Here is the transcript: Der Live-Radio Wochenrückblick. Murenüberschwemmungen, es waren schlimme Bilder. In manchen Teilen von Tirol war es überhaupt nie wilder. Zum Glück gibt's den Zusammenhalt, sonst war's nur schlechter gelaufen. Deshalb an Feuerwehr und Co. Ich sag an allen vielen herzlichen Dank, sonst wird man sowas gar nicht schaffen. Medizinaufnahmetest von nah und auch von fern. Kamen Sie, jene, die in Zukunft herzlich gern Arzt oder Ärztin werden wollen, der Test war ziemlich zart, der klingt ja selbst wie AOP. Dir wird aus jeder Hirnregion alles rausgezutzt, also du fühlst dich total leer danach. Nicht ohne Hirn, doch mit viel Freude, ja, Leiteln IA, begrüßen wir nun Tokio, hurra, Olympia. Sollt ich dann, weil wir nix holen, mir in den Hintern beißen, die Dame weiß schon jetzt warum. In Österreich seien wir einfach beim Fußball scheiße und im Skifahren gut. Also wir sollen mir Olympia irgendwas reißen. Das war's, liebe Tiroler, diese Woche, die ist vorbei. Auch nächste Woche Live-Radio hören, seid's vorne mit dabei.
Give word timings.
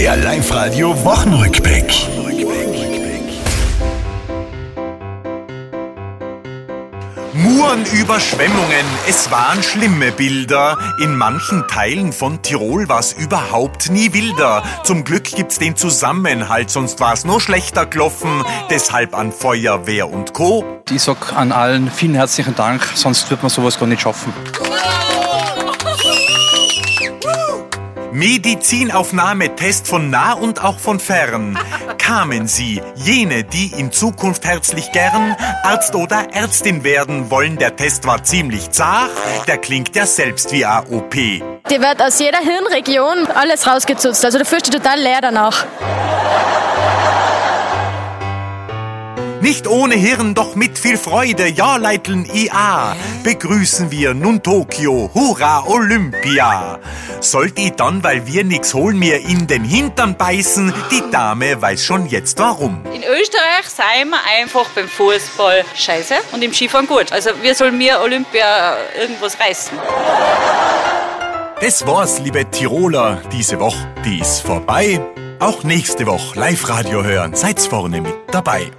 Der 0.00 0.16
Live-Radio 0.16 1.04
Wochenrückblick. 1.04 1.92
Murenüberschwemmungen, 7.34 8.86
es 9.06 9.30
waren 9.30 9.62
schlimme 9.62 10.10
Bilder. 10.10 10.78
In 11.02 11.16
manchen 11.16 11.68
Teilen 11.68 12.14
von 12.14 12.40
Tirol 12.40 12.88
war 12.88 13.00
es 13.00 13.12
überhaupt 13.12 13.90
nie 13.90 14.14
wilder. 14.14 14.62
Zum 14.84 15.04
Glück 15.04 15.24
gibt's 15.24 15.58
den 15.58 15.76
Zusammenhalt, 15.76 16.70
sonst 16.70 16.98
war's 17.00 17.26
nur 17.26 17.38
schlechter 17.38 17.84
gelaufen. 17.84 18.42
Deshalb 18.70 19.14
an 19.14 19.32
Feuerwehr 19.32 20.10
und 20.10 20.32
Co. 20.32 20.64
Ich 20.90 21.02
sag 21.02 21.34
an 21.34 21.52
allen 21.52 21.90
vielen 21.90 22.14
herzlichen 22.14 22.54
Dank, 22.54 22.88
sonst 22.94 23.30
wird 23.30 23.42
man 23.42 23.50
sowas 23.50 23.78
gar 23.78 23.86
nicht 23.86 24.00
schaffen. 24.00 24.32
Medizinaufnahmetest 28.12 29.86
von 29.86 30.10
nah 30.10 30.32
und 30.32 30.62
auch 30.62 30.78
von 30.78 30.98
fern. 31.00 31.58
Kamen 31.98 32.48
Sie, 32.48 32.82
jene, 32.96 33.44
die 33.44 33.72
in 33.76 33.92
Zukunft 33.92 34.44
herzlich 34.44 34.90
gern 34.92 35.36
Arzt 35.62 35.94
oder 35.94 36.28
Ärztin 36.32 36.82
werden 36.82 37.30
wollen, 37.30 37.56
der 37.56 37.76
Test 37.76 38.06
war 38.06 38.24
ziemlich 38.24 38.70
zart, 38.70 39.10
der 39.46 39.58
klingt 39.58 39.94
ja 39.94 40.06
selbst 40.06 40.52
wie 40.52 40.64
AOP. 40.64 41.14
Dir 41.14 41.80
wird 41.80 42.02
aus 42.02 42.18
jeder 42.18 42.38
Hirnregion 42.38 43.26
alles 43.34 43.66
rausgezutzt, 43.66 44.24
also 44.24 44.38
du 44.38 44.44
fühlst 44.44 44.66
dich 44.66 44.74
total 44.74 44.98
leer 44.98 45.20
danach. 45.20 45.66
Nicht 49.40 49.66
ohne 49.66 49.94
Hirn, 49.94 50.34
doch 50.34 50.54
mit 50.54 50.78
viel 50.78 50.98
Freude, 50.98 51.48
ja, 51.48 51.76
Leiteln 51.76 52.26
IA, 52.26 52.94
begrüßen 53.24 53.90
wir 53.90 54.12
nun 54.12 54.42
Tokio, 54.42 55.10
hurra, 55.14 55.64
Olympia. 55.66 56.78
Sollt 57.20 57.58
ich 57.58 57.72
dann, 57.72 58.04
weil 58.04 58.26
wir 58.26 58.44
nix 58.44 58.74
holen, 58.74 58.98
mir 58.98 59.18
in 59.20 59.46
den 59.46 59.64
Hintern 59.64 60.14
beißen, 60.14 60.74
die 60.90 61.02
Dame 61.10 61.60
weiß 61.60 61.82
schon 61.82 62.06
jetzt 62.06 62.38
warum. 62.38 62.82
In 62.92 63.02
Österreich 63.02 63.66
seien 63.66 64.10
wir 64.10 64.20
einfach 64.38 64.68
beim 64.74 64.88
Fußball 64.88 65.64
scheiße 65.74 66.14
und 66.32 66.42
im 66.42 66.52
Skifahren 66.52 66.86
gut. 66.86 67.10
Also 67.10 67.30
wir 67.40 67.54
sollen 67.54 67.78
mir 67.78 67.98
Olympia 68.00 68.76
irgendwas 69.00 69.40
reißen. 69.40 69.78
Das 71.62 71.86
war's, 71.86 72.18
liebe 72.20 72.50
Tiroler, 72.50 73.22
diese 73.32 73.58
Woche, 73.58 73.88
die 74.04 74.20
ist 74.20 74.40
vorbei. 74.40 75.00
Auch 75.38 75.62
nächste 75.62 76.06
Woche 76.06 76.38
Live-Radio 76.38 77.02
hören, 77.02 77.34
seid's 77.34 77.66
vorne 77.66 78.02
mit 78.02 78.14
dabei. 78.30 78.70